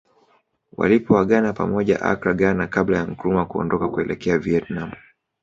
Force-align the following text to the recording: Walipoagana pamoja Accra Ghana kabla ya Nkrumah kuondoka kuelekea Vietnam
Walipoagana 0.77 1.53
pamoja 1.53 2.01
Accra 2.01 2.33
Ghana 2.33 2.67
kabla 2.67 2.97
ya 2.97 3.05
Nkrumah 3.05 3.47
kuondoka 3.47 3.87
kuelekea 3.89 4.37
Vietnam 4.37 4.91